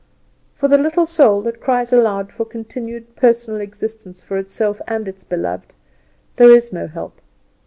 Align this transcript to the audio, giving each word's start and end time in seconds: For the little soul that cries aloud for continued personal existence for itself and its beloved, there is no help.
For 0.55 0.67
the 0.67 0.79
little 0.79 1.05
soul 1.05 1.43
that 1.43 1.61
cries 1.61 1.93
aloud 1.93 2.31
for 2.33 2.43
continued 2.43 3.15
personal 3.15 3.61
existence 3.61 4.23
for 4.23 4.35
itself 4.37 4.81
and 4.87 5.07
its 5.07 5.23
beloved, 5.23 5.75
there 6.37 6.49
is 6.49 6.73
no 6.73 6.87
help. 6.87 7.21